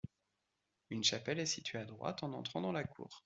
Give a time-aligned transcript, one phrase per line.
[0.89, 3.19] Une chapelle est située à droite en entrant dans la cour.